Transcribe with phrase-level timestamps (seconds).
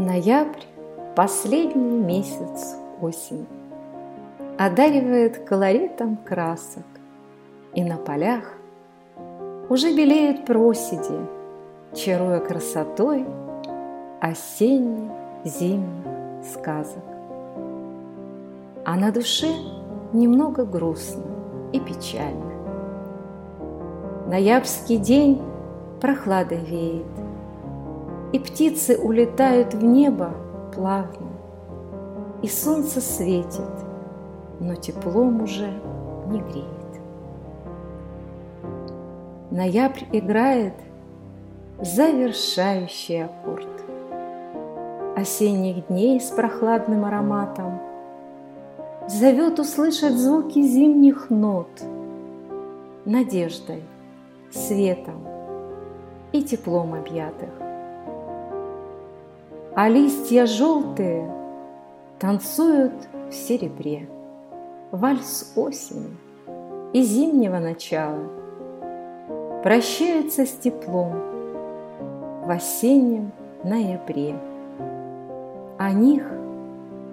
[0.00, 0.62] Ноябрь–
[1.14, 3.44] последний месяц осени.
[4.58, 6.86] Одаривает колоритом красок,
[7.74, 8.44] И на полях
[9.68, 11.20] уже белеют проседи,
[11.94, 13.26] Чаруя красотой
[14.22, 15.12] осенних
[15.44, 17.04] зимних сказок.
[18.86, 19.52] А на душе
[20.14, 21.24] немного грустно
[21.74, 22.54] и печально.
[24.28, 25.42] Ноябрьский день
[26.00, 27.04] прохладой веет–
[28.32, 30.32] и птицы улетают в небо
[30.74, 31.28] плавно,
[32.42, 33.70] И солнце светит,
[34.60, 35.70] но теплом уже
[36.28, 36.66] не греет.
[39.50, 40.74] Ноябрь играет
[41.80, 43.66] завершающий аккорд.
[45.16, 47.80] Осенних дней с прохладным ароматом
[49.08, 51.68] Зовет услышать звуки зимних нот
[53.04, 53.82] Надеждой,
[54.50, 55.26] светом
[56.32, 57.50] и теплом объятых
[59.74, 61.30] а листья желтые
[62.18, 64.08] танцуют в серебре.
[64.90, 66.16] Вальс осени
[66.92, 68.18] и зимнего начала
[69.62, 71.12] прощаются с теплом
[72.44, 73.30] в осеннем
[73.62, 74.34] ноябре.
[75.78, 76.24] О них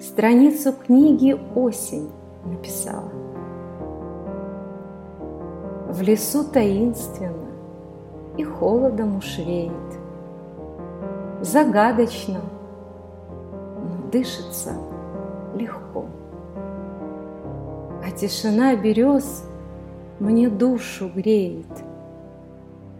[0.00, 2.10] страницу книги «Осень»
[2.44, 3.12] написала.
[5.88, 7.48] В лесу таинственно
[8.38, 9.72] и холодом уж веет–
[11.40, 12.40] загадочно,
[13.78, 14.72] но дышится
[15.54, 16.06] легко.
[18.04, 19.44] А тишина берез
[20.18, 21.66] мне душу греет,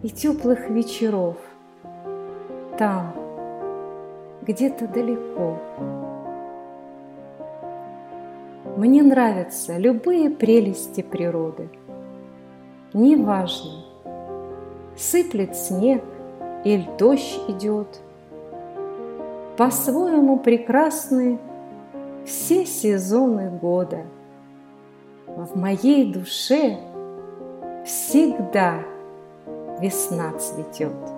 [0.03, 1.37] И теплых вечеров
[2.77, 3.13] там,
[4.43, 5.57] где-то далеко.
[8.75, 11.69] Мне нравятся любые прелести природы.
[12.93, 13.83] Неважно,
[14.95, 16.03] сыплет снег
[16.63, 18.01] или дождь идет–
[19.57, 21.39] по-своему прекрасны
[22.25, 24.05] все сезоны года.
[25.25, 26.77] В моей душе
[27.83, 28.83] всегда
[29.79, 31.16] весна цветет.